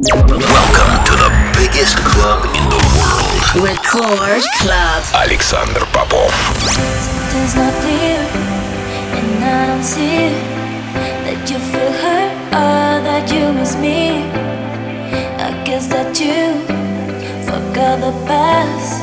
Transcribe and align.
Welcome 0.00 1.02
to 1.06 1.14
the 1.18 1.30
biggest 1.58 1.96
club 1.96 2.44
in 2.54 2.62
the 2.70 2.78
world. 2.94 3.66
Record 3.66 4.44
Club. 4.60 5.02
Alexander 5.12 5.80
Popov. 5.90 6.30
Something's 6.70 7.56
not 7.56 7.74
clear, 7.82 8.22
and 9.18 9.44
I 9.44 9.66
don't 9.66 9.82
see 9.82 10.30
that 11.26 11.50
you 11.50 11.58
feel 11.58 11.90
hurt 11.90 12.32
or 12.54 13.02
that 13.02 13.28
you 13.32 13.52
miss 13.52 13.74
me. 13.74 14.22
I 15.42 15.64
guess 15.64 15.88
that 15.88 16.14
you 16.20 16.62
forgot 17.42 17.98
the 17.98 18.12
past. 18.24 19.02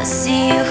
I 0.00 0.04
see 0.04 0.48
you 0.48 0.64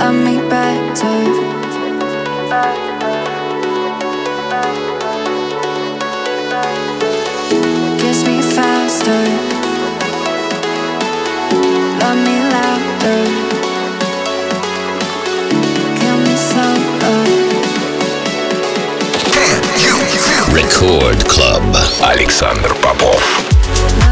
Love 0.00 0.14
me 0.24 0.36
better. 0.48 1.18
Kiss 7.98 8.24
me 8.26 8.40
faster. 8.56 9.22
Love 12.00 12.18
me 12.26 12.36
louder. 12.54 13.22
Kill 15.98 16.16
me. 16.24 16.34
Record 20.52 21.18
Club 21.28 21.62
Alexander 22.02 22.72
Popov. 22.80 24.09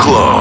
Club. 0.00 0.39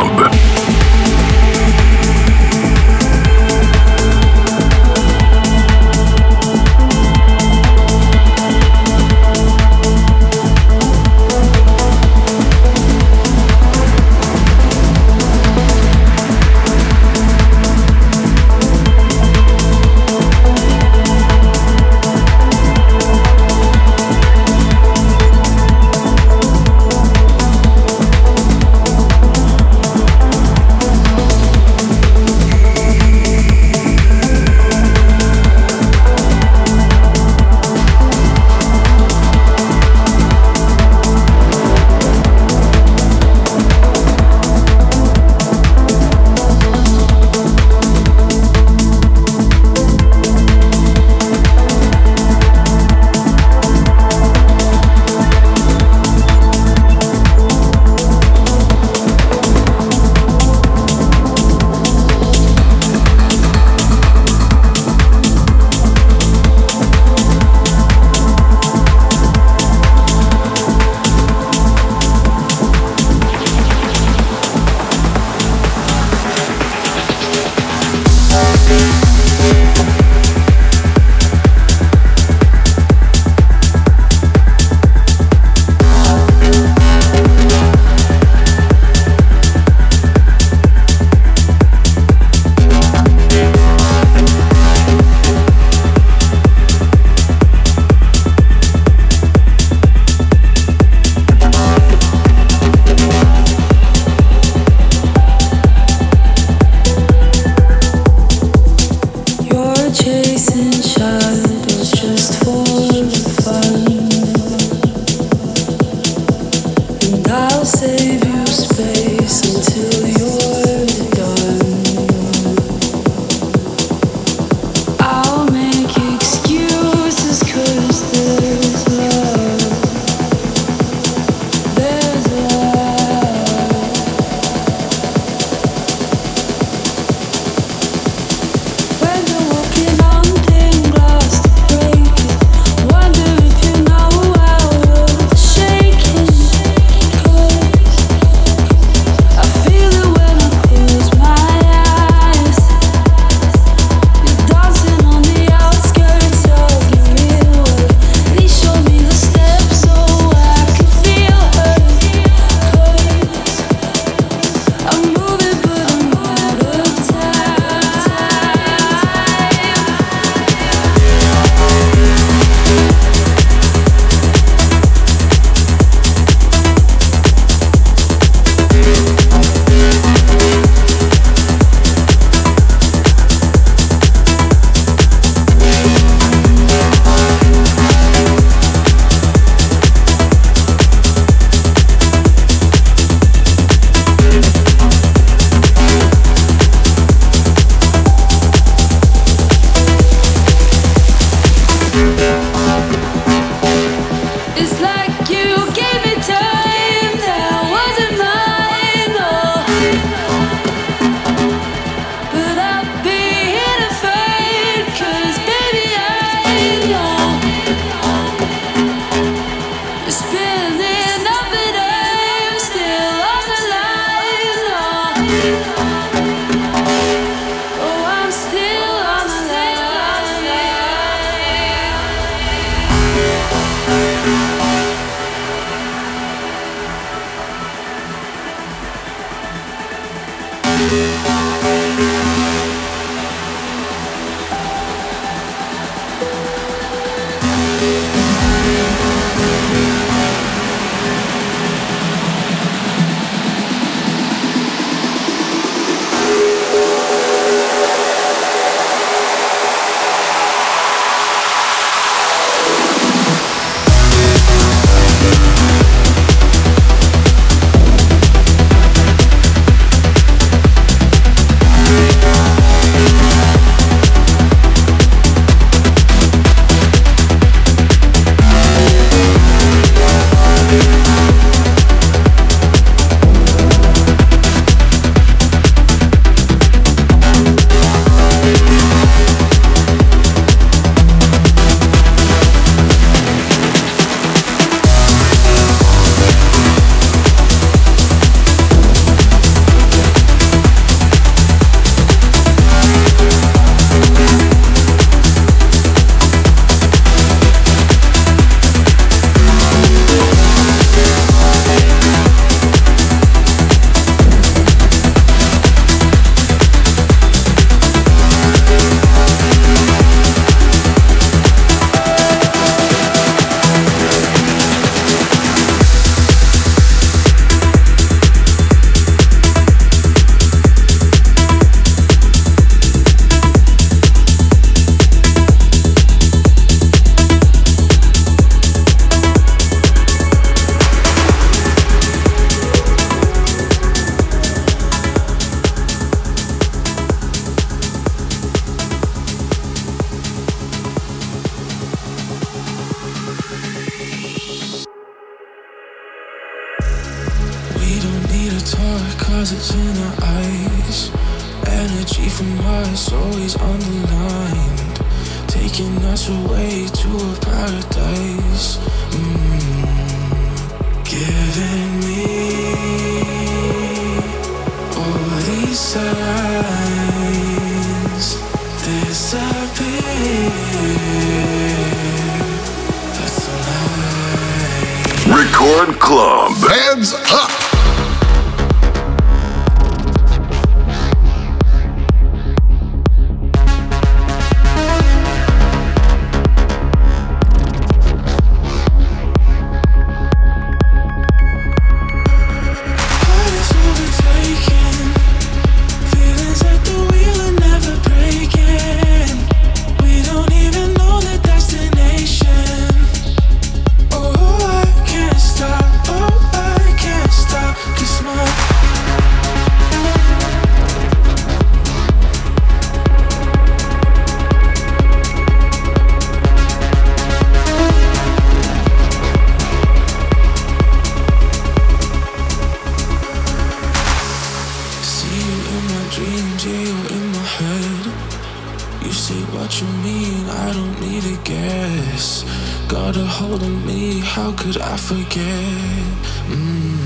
what 439.70 439.82
you 439.82 439.88
mean, 440.04 440.50
I 440.50 440.74
don't 440.74 441.00
need 441.00 441.24
a 441.26 441.38
guess. 441.44 442.44
Got 442.88 443.16
a 443.18 443.26
hold 443.26 443.62
on 443.62 443.86
me, 443.86 444.20
how 444.20 444.52
could 444.54 444.82
I 444.82 444.98
forget? 444.98 446.06
Mm. 446.50 446.98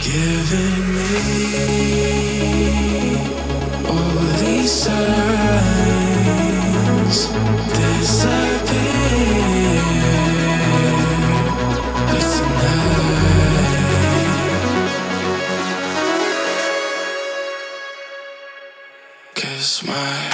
Giving 0.00 0.94
me 0.96 1.14
all 3.88 4.18
these 4.42 4.72
signs 4.72 4.92
disappear. 7.78 8.82
But 12.10 12.26
tonight. 12.36 13.22
kiss 19.36 19.82
my 19.86 20.31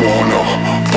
Warner 0.00 0.87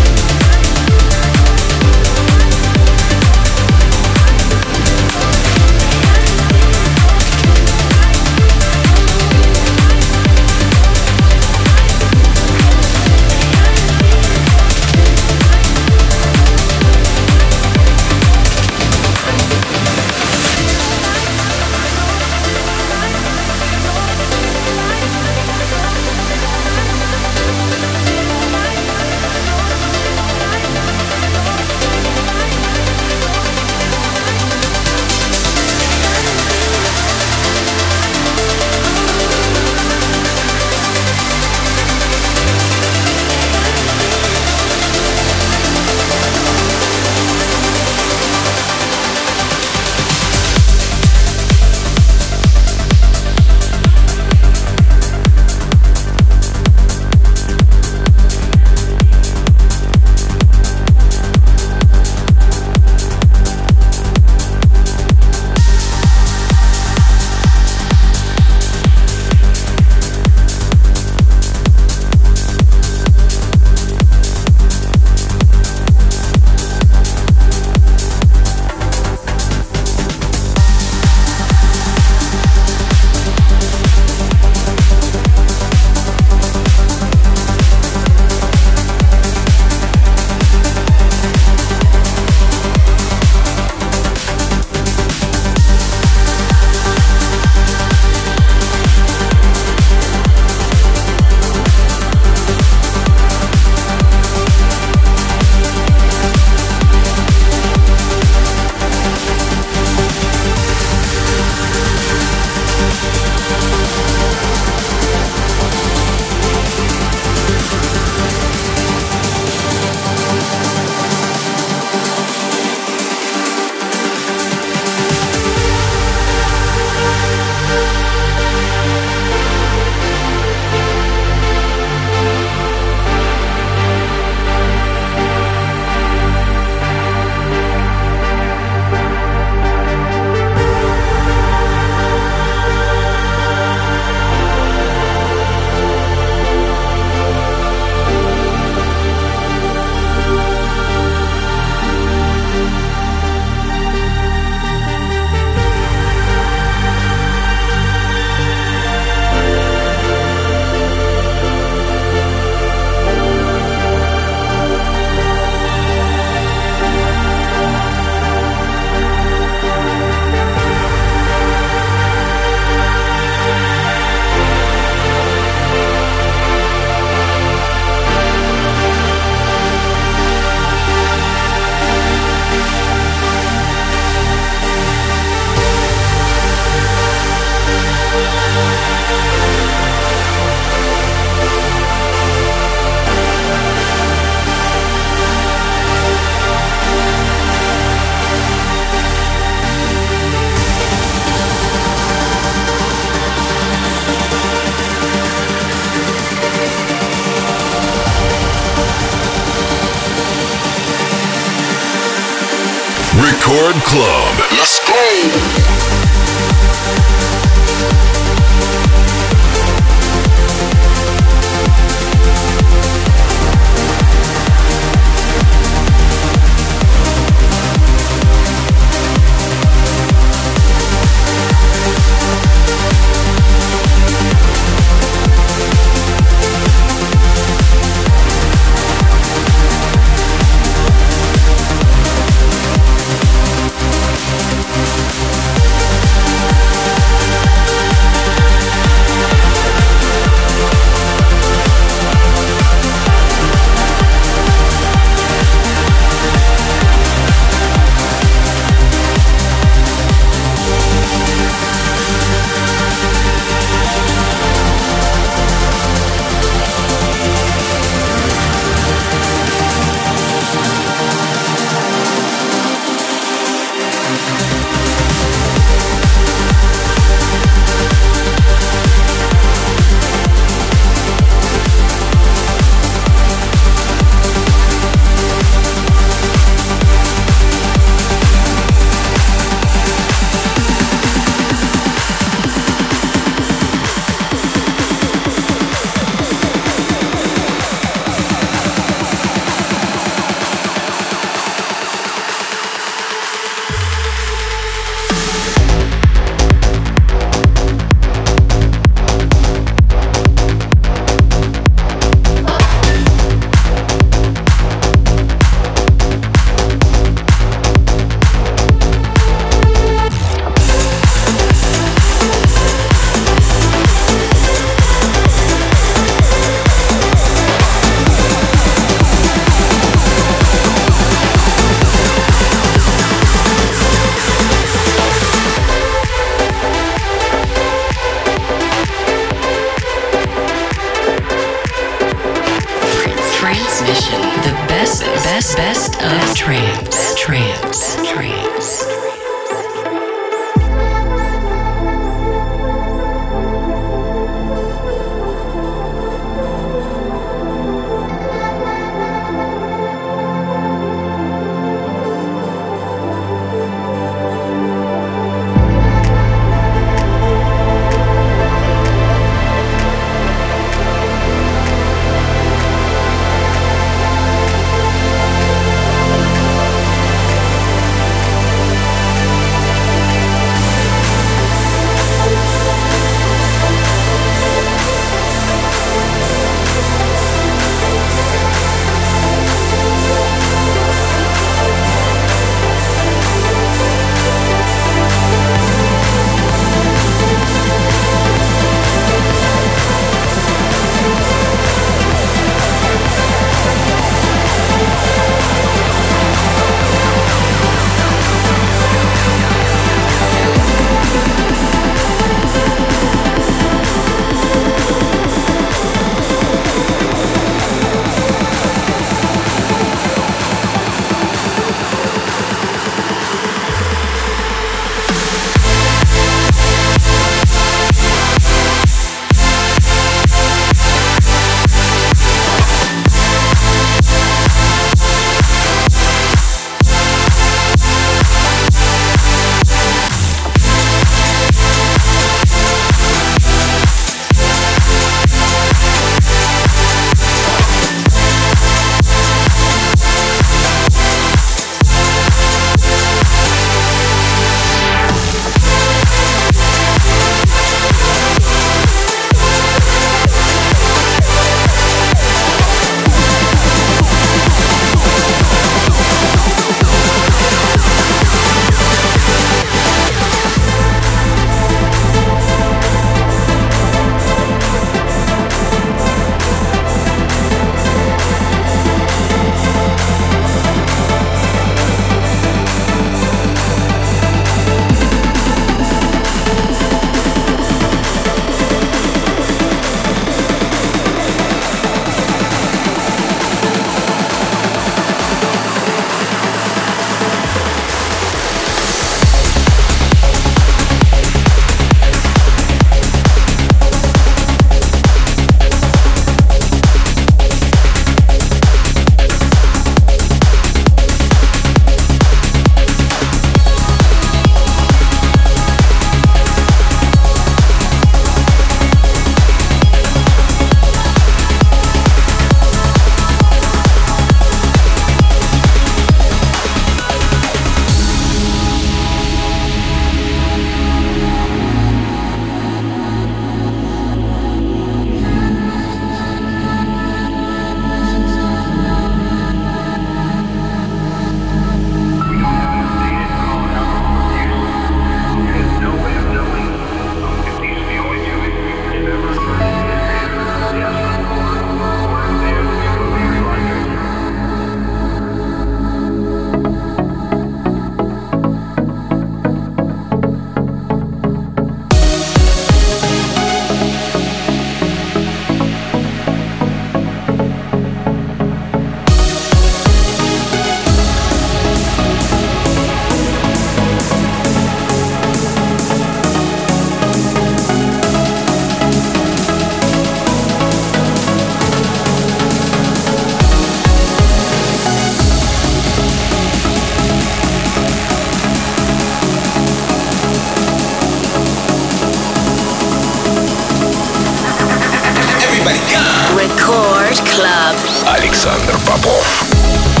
Record 596.41 597.21
Club. 597.35 597.77
Александр 598.17 598.75
Попов. 598.87 600.00